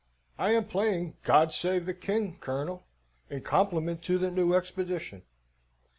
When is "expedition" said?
4.55-5.21